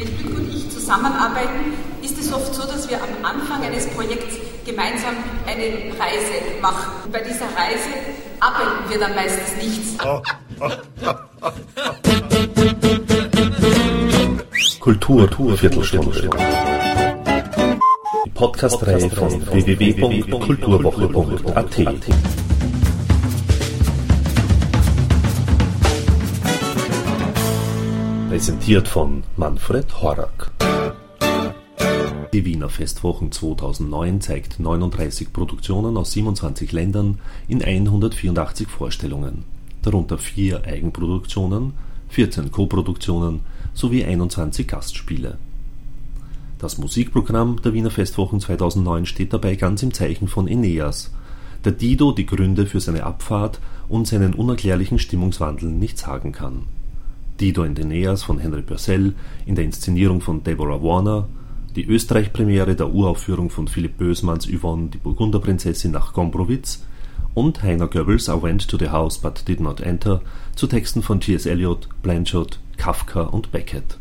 [0.00, 4.36] Wenn Glück und ich zusammenarbeiten, ist es oft so, dass wir am Anfang eines Projekts
[4.64, 5.14] gemeinsam
[5.46, 6.90] eine Reise machen.
[7.04, 7.90] Und bei dieser Reise
[8.40, 9.98] arbeiten wir dann meistens nichts.
[14.80, 16.30] Kultur, Kultur Viertelstunde.
[18.24, 22.49] Die Podcast-Reihe von www.kulturwoche.at.
[28.40, 30.50] Präsentiert von Manfred Horak.
[32.32, 37.18] Die Wiener Festwochen 2009 zeigt 39 Produktionen aus 27 Ländern
[37.48, 39.44] in 184 Vorstellungen,
[39.82, 41.74] darunter vier Eigenproduktionen,
[42.08, 43.40] 14 Koproduktionen
[43.74, 45.36] sowie 21 Gastspiele.
[46.58, 51.12] Das Musikprogramm der Wiener Festwochen 2009 steht dabei ganz im Zeichen von Aeneas,
[51.66, 53.60] der Dido die Gründe für seine Abfahrt
[53.90, 56.62] und seinen unerklärlichen Stimmungswandel nicht sagen kann.
[57.40, 59.14] Dido and Aeneas von Henry Purcell
[59.46, 61.26] in der Inszenierung von Deborah Warner,
[61.74, 66.84] die Österreich-Premiere der Uraufführung von Philipp Bösmanns Yvonne die Burgunderprinzessin nach Gombrowitz
[67.32, 70.20] und Heiner Goebbels I Went to the House but Did Not Enter
[70.54, 71.46] zu Texten von T.S.
[71.46, 73.98] Eliot, Blanchard, Kafka und Beckett.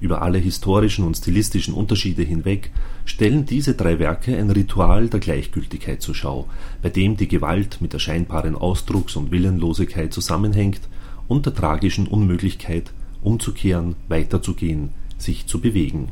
[0.00, 2.70] Über alle historischen und stilistischen Unterschiede hinweg
[3.04, 6.48] stellen diese drei Werke ein Ritual der Gleichgültigkeit zur Schau,
[6.80, 10.82] bei dem die Gewalt mit der scheinbaren Ausdrucks- und Willenlosigkeit zusammenhängt
[11.28, 12.92] und der tragischen Unmöglichkeit,
[13.22, 16.08] umzukehren, weiterzugehen, sich zu bewegen.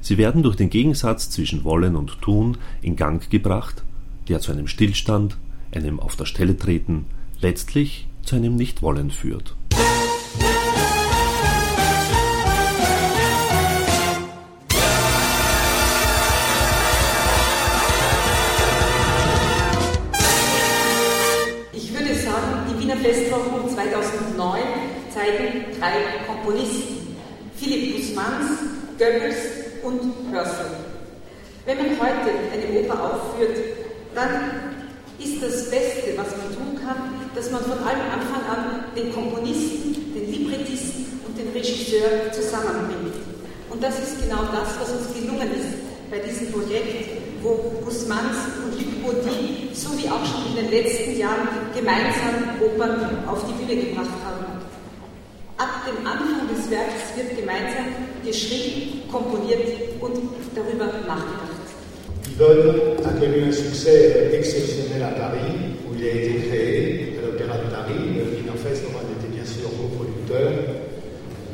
[0.00, 3.84] Sie werden durch den Gegensatz zwischen Wollen und Tun in Gang gebracht,
[4.28, 5.36] der zu einem Stillstand,
[5.72, 7.06] einem Auf der Stelle treten,
[7.40, 9.56] letztlich zu einem Nichtwollen führt.
[25.22, 27.16] Zeigen drei Komponisten,
[27.56, 28.58] Philipp Guzmans,
[28.98, 29.36] Goebbels
[29.82, 30.74] und Purcell.
[31.64, 33.56] Wenn man heute eine Oper aufführt,
[34.14, 34.74] dann
[35.20, 39.94] ist das Beste, was man tun kann, dass man von allem Anfang an den Komponisten,
[40.12, 43.14] den Librettisten und den Regisseur zusammenbringt.
[43.70, 49.02] Und das ist genau das, was uns gelungen ist bei diesem Projekt, wo Guzmans und
[49.02, 54.10] Baudy, so wie auch schon in den letzten Jahren, gemeinsam Opern auf die Bühne gebracht
[54.24, 54.41] haben.
[58.32, 59.60] Geschrieben, komponiert
[60.00, 60.16] und
[60.56, 61.52] darüber nachgedacht.
[62.34, 67.58] Yvonne a connu un succès exceptionnel à Paris, où il a été créé à l'Opéra
[67.58, 68.02] de Paris.
[68.16, 70.50] Le Wiener Festwochen était bien sûr coproducteur.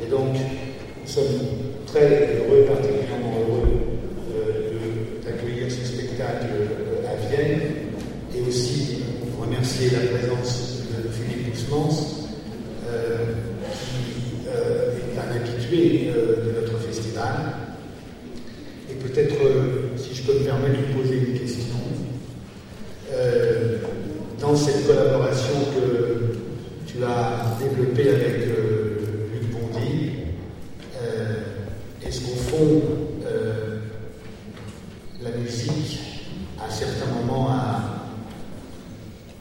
[0.01, 1.41] Et donc, nous sommes
[1.85, 3.89] très heureux, particulièrement heureux
[5.25, 6.47] d'accueillir ce spectacle
[7.05, 7.61] à Vienne
[8.35, 9.03] et aussi
[9.39, 12.29] remercier la présence de Philippe Ousmans,
[12.87, 13.17] euh,
[13.73, 16.68] qui euh, est un habitué euh, de notre
[18.89, 19.35] Et peut-être,
[19.97, 21.75] si je peux me permettre de poser une question,
[24.39, 26.35] dans cette collaboration que
[26.87, 30.11] tu as développée avec Luc Bondy,
[32.05, 32.81] est-ce qu'au fond,
[35.21, 35.99] la musique,
[36.59, 37.99] à certains moments, a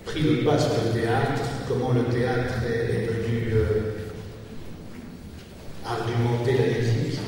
[0.05, 3.93] pris le pas sur le théâtre, comment le théâtre est, venu euh,
[5.85, 7.21] argumenter la musique,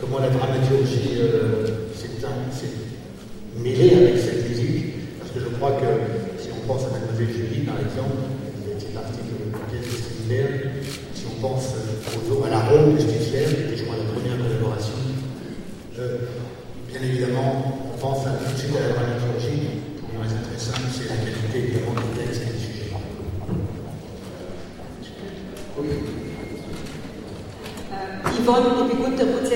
[0.00, 2.08] comment la dramaturgie euh, s'est
[3.62, 7.64] mêlée avec cette musique, parce que je crois que si on pense à Mademoiselle Julie,
[7.64, 8.28] par exemple,
[8.78, 10.46] qui est partie de pièce Stiller,
[11.14, 14.94] si on pense à la ronde de Stifler, qui était, je crois, la première collaboration,
[15.98, 16.18] euh,
[16.88, 19.82] bien évidemment, on pense à, tout de suite à la dramaturgie.
[20.00, 22.90] Pour une raison très simple, c'est la qualité évidemment du texte et du sujet.
[28.44, 29.53] Yvonne, die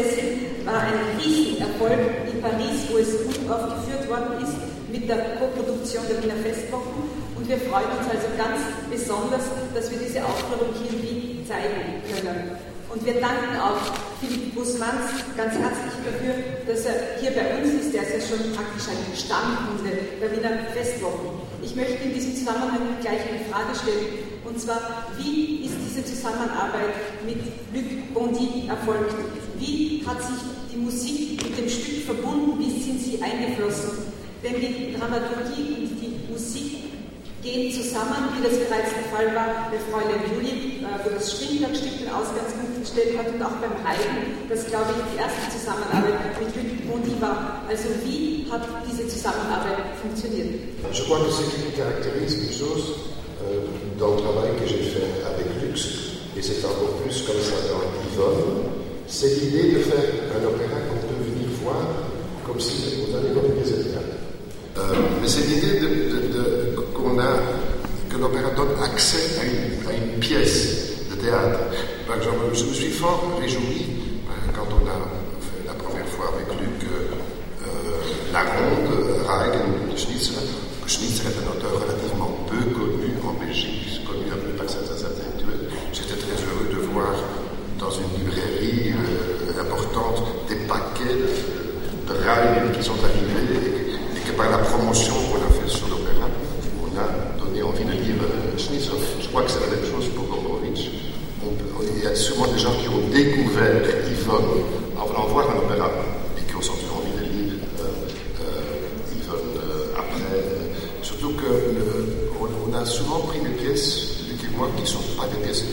[4.19, 4.57] worden ist
[4.91, 7.07] mit der Koproduktion der Wiener Festwochen.
[7.37, 8.59] Und wir freuen uns also ganz
[8.91, 12.59] besonders, dass wir diese Aufführung hier in Wien zeigen können.
[12.89, 13.79] Und wir danken auch
[14.19, 16.35] Philipp Busmanns ganz herzlich dafür,
[16.67, 17.95] dass er hier bei uns ist.
[17.95, 21.45] Er ist ja schon praktisch ein Stammkunde der Wiener Festwochen.
[21.63, 24.25] Ich möchte in diesem Zusammenhang gleich eine Frage stellen.
[24.45, 27.39] Und zwar, wie ist diese Zusammenarbeit mit
[27.75, 29.15] Luc Bondy erfolgt?
[29.59, 30.41] Wie hat sich
[30.73, 32.59] die Musik mit dem Stück verbunden?
[32.59, 33.99] Wie sind sie eingeflossen?
[34.43, 36.79] Denn die Dramaturgie und die Musik
[37.43, 42.11] gehen zusammen, wie das bereits der Fall war bei Fräulein Juli, wo das Strindbergstück den
[42.11, 46.71] Ausgangspunkt gestellt hat und auch beim Haydn, das glaube ich die erste Zusammenarbeit mit Luc
[46.87, 47.63] Bondy war.
[47.69, 50.55] Also wie hat diese Zusammenarbeit funktioniert?
[50.93, 52.95] Je crois que ce qui caractérise une chose
[53.43, 53.67] euh,
[53.99, 55.79] dans le travail que j'ai fait avec Lux,
[56.37, 58.78] et c'est encore plus comme ça dans Yvonne,
[59.09, 60.05] c'est l'idée de faire
[60.37, 61.83] un opéra qu'on peut venir voir
[62.47, 64.17] comme si vous allez voir une pièce de théâtre.
[64.77, 64.83] Euh,
[65.21, 67.41] mais c'est l'idée de, de, de, qu'on a,
[68.11, 71.59] que l'opéra donne accès à une, pièce de théâtre.
[72.07, 73.87] Par exemple, je me suis fort réjoui
[74.29, 74.99] euh, quand on a
[75.41, 77.63] fait la première fois avec Luc euh,
[78.33, 78.93] La Ronde,
[79.27, 80.45] Reigen, Schnitzler,
[80.85, 85.01] que Schnitzler est un auteur relativement peu connu en Belgique, connu un peu par certains
[85.07, 85.71] intellectuels.
[85.93, 87.15] J'étais très heureux de voir
[87.79, 94.33] dans une librairie euh, importante des paquets de, de Reigen qui sont arrivés et, que
[94.37, 96.29] par la promotion qu'on a fait sur l'opéra,
[96.83, 98.99] on a donné envie de lire euh, Schnitzler.
[99.21, 100.87] Je crois que c'est la même chose pour Gombrowicz.
[101.97, 104.63] Il y a sûrement des gens qui ont découvert Yvonne
[104.97, 105.91] en voulant voir un opéra
[106.37, 107.85] et qui ont senti envie de lire euh,
[108.43, 111.03] euh, Yvonne euh, après.
[111.03, 111.33] surtout
[112.71, 115.65] on a souvent pris des pièces, Luc et moi, qui ne sont pas des pièces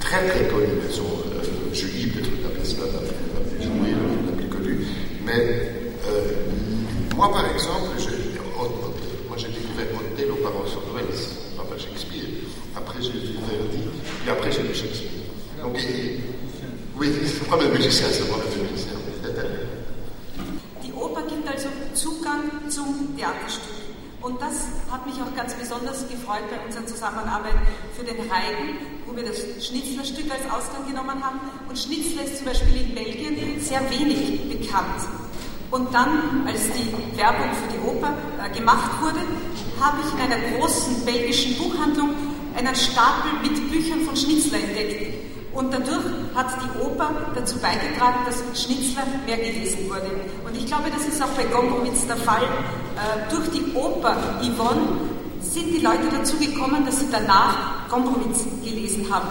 [0.00, 0.80] très très connues.
[0.86, 1.02] Elles sont
[1.72, 3.00] Julie, peut-être la pièce la, la,
[3.50, 4.48] plus jouée, la, la, plus
[5.24, 5.70] Mais
[7.16, 8.10] moi, par exemple, je,
[9.28, 11.06] moi j'ai découvert Othello par Orson Welles,
[11.56, 12.28] pas par Shakespeare.
[12.76, 13.88] Après j'ai vu Verdi,
[14.20, 15.10] puis après j'ai lu Shakespeare.
[15.62, 16.20] Donc, et,
[16.96, 18.43] oui, c'est pas le musicien, c'est pas
[24.54, 27.54] das hat mich auch ganz besonders gefreut bei unserer Zusammenarbeit
[27.96, 31.40] für den Reigen, wo wir das Schnitzlerstück als Ausgang genommen haben.
[31.68, 35.02] Und Schnitzler ist zum Beispiel in Belgien sehr wenig bekannt.
[35.70, 39.18] Und dann, als die Werbung für die Oper äh, gemacht wurde,
[39.80, 42.10] habe ich in einer großen belgischen Buchhandlung
[42.56, 45.23] einen Stapel mit Büchern von Schnitzler entdeckt.
[45.54, 46.04] Und dadurch
[46.34, 50.10] hat die Oper dazu beigetragen, dass Schnitzler mehr gelesen wurde.
[50.44, 52.42] Und ich glaube, das ist auch bei Gombrowitz der Fall.
[52.42, 54.82] Äh, durch die Oper Yvonne
[55.40, 59.28] sind die Leute dazu gekommen, dass sie danach Gombrowitz gelesen haben.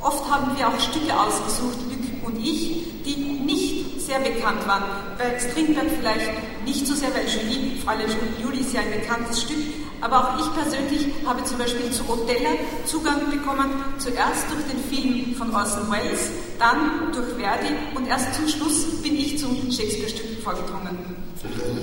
[0.00, 4.84] Oft haben wir auch Stücke ausgesucht, Lück und ich, die nicht sehr bekannt waren.
[5.18, 6.30] Bei Strindberg vielleicht
[6.64, 8.08] nicht so sehr, weil Julie, Fräulein
[8.42, 9.58] Julie ist ja ein bekanntes Stück,
[10.00, 12.50] aber auch ich persönlich habe zum Beispiel zu Otella
[12.86, 18.48] Zugang bekommen, zuerst durch den Film von Orson Welles, dann durch Verdi und erst zum
[18.48, 20.96] Schluss bin ich zum Shakespeare-Stück vorgedrungen.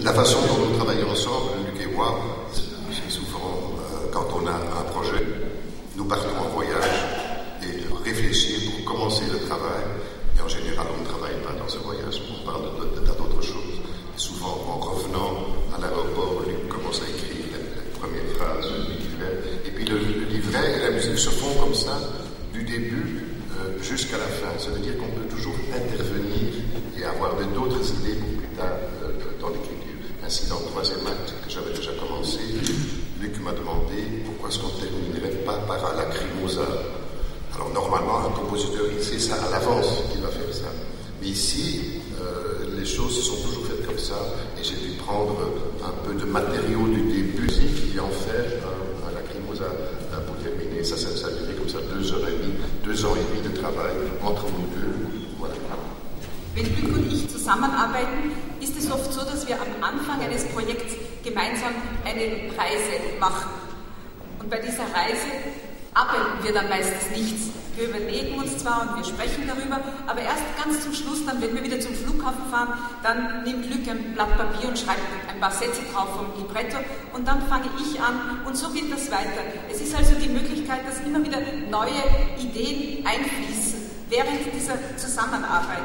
[0.04, 2.20] La façon dont nous travaillons ensemble, Luc et moi,
[2.54, 5.24] c'est souvent euh, quand on a un projet,
[5.96, 6.92] nous partons en voyage
[7.64, 9.84] et réfléchir pour commencer le travail.
[10.38, 13.06] Et en général, on ne travaille pas dans ce voyage, on parle de, de, de
[13.08, 13.80] d'autres choses.
[14.18, 15.32] Souvent, en revenant
[15.76, 17.35] à l'aéroport, Luc commence à écrire
[18.06, 19.34] première phrase du livret.
[19.66, 21.98] Et puis le, le, livret et la musique se font comme ça,
[22.54, 23.26] du début
[23.58, 24.54] euh, jusqu'à la fin.
[24.60, 26.54] Ça veut dire qu'on peut toujours intervenir
[26.98, 29.12] et avoir d'autres idées pour plus tard euh,
[29.42, 29.82] dans l'écriture.
[30.26, 32.40] Ainsi, dans le troisième acte que j'avais déjà commencé,
[33.22, 36.68] Luc m'a demandé pourquoi est-ce qu'on ne terminerait pas par un lacrymosa.
[37.56, 40.70] Alors normalement, un compositeur, il sait ça à l'avance qu'il va faire ça.
[41.22, 44.16] Mais ici, euh, les choses se sont toujours faites comme ça,
[44.60, 45.38] et j'ai dû prendre
[45.84, 47.48] un peu de matériaux du début
[47.96, 49.66] et en faire un, un lacrymosa
[50.28, 50.84] pour terminer.
[50.84, 53.48] Ça, ça, ça, a duré comme ça deux heures et demie, deux ans et demi
[53.48, 54.96] de travail entre nous deux.
[55.40, 55.56] Voilà.
[56.56, 58.32] Wenn Luc und ich zusammenarbeiten,
[58.62, 63.50] ist es oft so, dass wir am Anfang eines Projekts gemeinsam eine Reise machen.
[64.40, 65.28] Und bei dieser Reise
[65.94, 67.55] arbeiten wir dann meistens nichts.
[67.76, 71.54] Wir überlegen uns zwar und wir sprechen darüber, aber erst ganz zum Schluss, dann, wenn
[71.54, 72.74] wir wieder zum Flughafen fahren,
[73.04, 76.78] dann nimmt Luc ein Blatt Papier und schreibt ein paar Sätze drauf vom Libretto
[77.14, 79.44] und dann fange ich an und so geht das weiter.
[79.70, 82.00] Es ist also die Möglichkeit, dass immer wieder neue
[82.40, 85.84] Ideen einfließen während dieser Zusammenarbeit.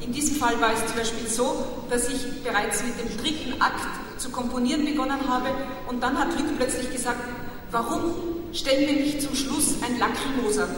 [0.00, 3.86] In diesem Fall war es zum Beispiel so, dass ich bereits mit dem dritten Akt
[4.18, 5.50] zu komponieren begonnen habe
[5.88, 7.20] und dann hat Luc plötzlich gesagt,
[7.70, 10.68] warum stellen wir nicht zum Schluss ein Lacrimosa.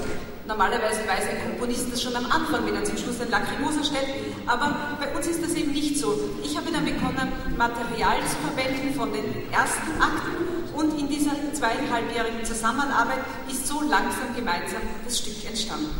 [0.47, 4.15] Normalerweise weiß ein Komponist das schon am Anfang, wenn er zum Schluss ein Lacrimosa stellt,
[4.47, 6.15] aber bei uns ist das eben nicht so.
[6.43, 12.45] Ich habe dann begonnen, Material zu verwenden von den ersten Akten und in dieser zweieinhalbjährigen
[12.45, 15.91] Zusammenarbeit ist so langsam gemeinsam das Stück entstanden.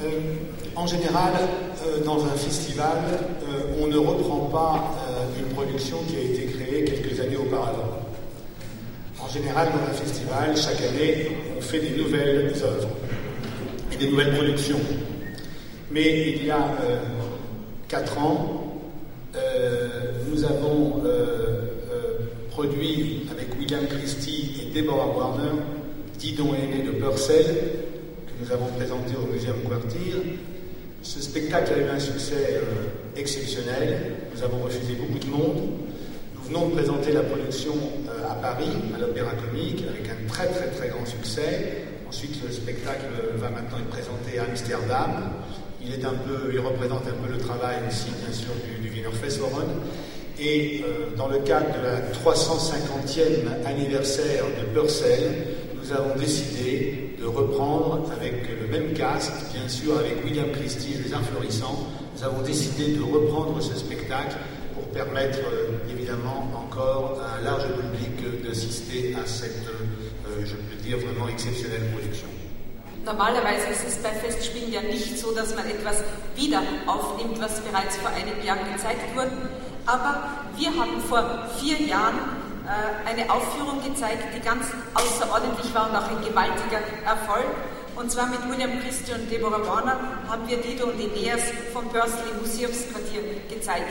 [0.00, 2.98] Euh, en général, euh, dans un festival,
[3.42, 4.94] euh, on ne reprend pas
[5.36, 6.84] une production qui a été créée.
[9.28, 12.88] En général, dans un festival, chaque année, on fait des nouvelles œuvres
[13.92, 14.80] et des nouvelles productions.
[15.90, 17.00] Mais il y a euh,
[17.88, 18.80] quatre ans,
[19.36, 21.60] euh, nous avons euh,
[22.50, 25.60] produit avec William Christie et Deborah Warner
[26.18, 30.38] Didon aîné de Purcell, que nous avons présenté au Muséum Quartier.
[31.02, 32.62] Ce spectacle a eu un succès
[33.14, 34.00] exceptionnel.
[34.34, 35.87] Nous avons refusé beaucoup de monde.
[36.48, 37.74] Venons de présenter la production
[38.26, 41.84] à Paris, à l'Opéra Comique, avec un très très très grand succès.
[42.08, 43.04] Ensuite, le spectacle
[43.36, 45.10] va maintenant être présenté à Amsterdam.
[45.84, 45.92] Il,
[46.60, 49.68] représente un peu le travail aussi, bien sûr, du, du Wiener Festwochen.
[50.40, 57.26] Et euh, dans le cadre de la 350e anniversaire de Purcell, nous avons décidé de
[57.26, 62.40] reprendre avec le même cast, bien sûr avec William Christie Les Arts Florissants, nous avons
[62.40, 64.36] décidé de reprendre ce spectacle
[64.74, 65.67] pour permettre euh,
[66.08, 71.90] évidemment encore à un large public d'assister à cette, euh, je peux dire, vraiment exceptionnelle
[71.92, 72.28] production.
[73.04, 76.02] Normalerweise ist es bei Festspielen ja nicht so, dass man etwas
[76.34, 79.30] wieder aufnimmt, was bereits vor einem Jahr gezeigt wurde.
[79.86, 82.18] Aber wir haben vor vier Jahren
[82.66, 87.48] äh, eine Aufführung gezeigt, die ganz außerordentlich war und auch ein gewaltiger Erfolg.
[87.96, 89.98] Und zwar mit William Christie und Deborah Warner
[90.28, 93.88] haben wir Dido und Aeneas vom Pursley Museumsquartier gezeigt.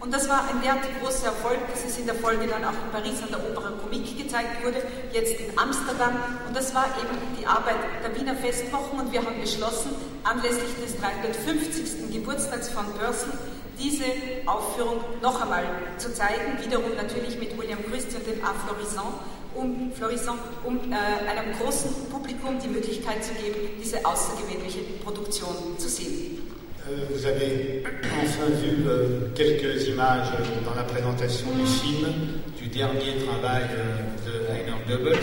[0.00, 2.90] Und das war ein derartig großer Erfolg, dass es in der Folge dann auch in
[2.92, 4.80] Paris an der Opera Comique gezeigt wurde,
[5.12, 6.14] jetzt in Amsterdam.
[6.46, 9.00] Und das war eben die Arbeit der Wiener Festwochen.
[9.00, 9.90] Und wir haben beschlossen,
[10.22, 12.12] anlässlich des 350.
[12.12, 13.32] Geburtstags von Purcell
[13.78, 14.04] diese
[14.46, 15.64] Aufführung noch einmal
[15.98, 18.52] zu zeigen, wiederum natürlich mit William Christie und dem A.
[18.66, 19.14] Florissant,
[19.54, 25.88] um, Florissant, um äh, einem großen Publikum die Möglichkeit zu geben, diese außergewöhnliche Produktion zu
[25.88, 26.47] sehen.
[26.88, 27.82] Euh, vous avez
[28.22, 30.28] enfin vu euh, quelques images
[30.64, 32.08] dans la présentation du film,
[32.56, 35.18] du dernier travail euh, de Heiner Goebbels.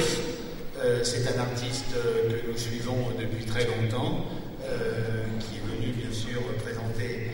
[1.01, 4.23] C'est un artiste que nous suivons depuis très longtemps,
[5.39, 7.31] qui est venu bien sûr présenter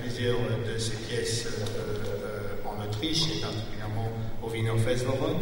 [0.00, 1.46] plusieurs de ses pièces
[2.64, 4.10] en Autriche et particulièrement
[4.42, 5.36] au Wiener Festwochen.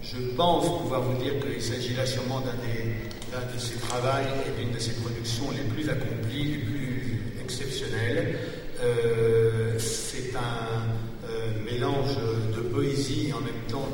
[0.00, 4.72] Je pense pouvoir vous dire qu'il s'agit là sûrement d'un de ses travaux et d'une
[4.72, 6.91] de ses productions les plus accomplies, les plus
[7.42, 8.38] exceptionnel.
[8.82, 12.16] Euh, c'est un euh, mélange
[12.56, 13.88] de poésie et en même temps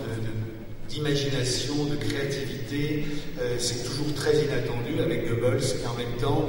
[0.89, 3.05] d'imagination, de, créativité.
[3.41, 6.49] Euh, c'est toujours très inattendu avec Goebbels et en même temps,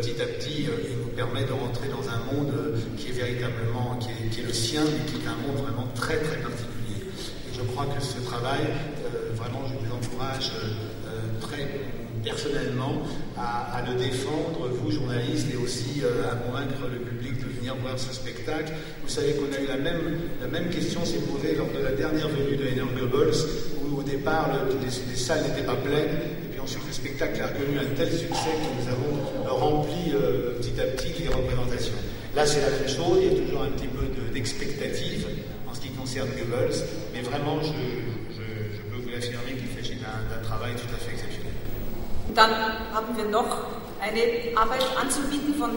[0.00, 2.54] petit à petit, il nous permet de rentrer dans un monde
[2.96, 5.88] qui est véritablement, qui est, qui est, le sien, mais qui est un monde vraiment
[5.94, 7.04] très très particulier.
[7.04, 8.64] Et je crois que ce travail,
[9.34, 10.52] vraiment, je vous encourage
[11.42, 11.79] très
[12.22, 13.02] personnellement
[13.36, 17.98] à, le défendre, vous journalistes, et aussi euh, à convaincre le public de venir voir
[17.98, 18.72] ce spectacle.
[19.02, 21.92] Vous savez qu'on a eu la même, la même question s'est posée lors de la
[21.92, 23.40] dernière venue de Heiner Goebbels,
[23.82, 27.40] où au départ le, les, les, salles n'étaient pas pleines, et puis ensuite le spectacle
[27.42, 31.98] a connu un tel succès que nous avons rempli euh, petit à petit les représentations.
[32.34, 35.74] Là, c'est la même chose, il y a toujours un petit peu d'expectative de, en
[35.74, 37.72] ce qui concerne Goebbels, mais vraiment, je,
[38.90, 41.19] peux vous l'affirmer qu'il s'agit d'un travail tout à fait.
[42.34, 42.50] Dann
[42.92, 43.64] haben wir noch
[44.00, 45.70] eine Arbeit anzubieten von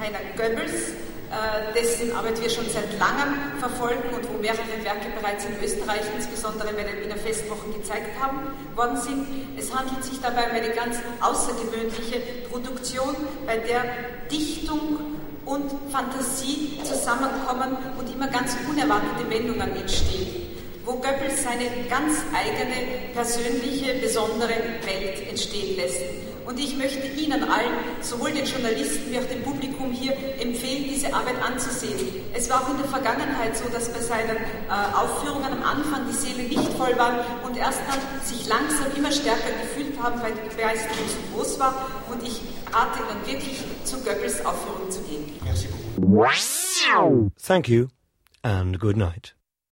[0.00, 0.90] Heiner Goebbels,
[1.30, 6.02] äh, dessen Arbeit wir schon seit langem verfolgen und wo mehrere Werke bereits in Österreich,
[6.16, 8.40] insbesondere bei den Wiener Festwochen, gezeigt haben,
[8.74, 9.26] worden sind.
[9.56, 13.14] Es handelt sich dabei um eine ganz außergewöhnliche Produktion,
[13.46, 13.84] bei der
[14.30, 14.98] Dichtung
[15.44, 20.49] und Fantasie zusammenkommen und immer ganz unerwartete Wendungen entstehen
[20.84, 26.02] wo Goebbels seine ganz eigene, persönliche, besondere Welt entstehen lässt.
[26.50, 27.70] Und ich möchte Ihnen allen,
[28.00, 31.96] sowohl den Journalisten wie auch dem Publikum hier, empfehlen, diese Arbeit anzusehen.
[32.34, 36.16] Es war auch in der Vergangenheit so, dass bei seinen äh, Aufführungen am Anfang die
[36.16, 40.48] Seele nicht voll war und erst dann sich langsam immer stärker gefühlt haben, weil die
[40.48, 41.86] Begeisterung so groß war.
[42.10, 42.40] Und ich
[42.72, 45.32] rate Ihnen wirklich, zu Goebbels Aufführung zu gehen.
[45.44, 47.30] Merci beaucoup.
[47.40, 47.88] Thank you
[48.42, 49.39] and good night.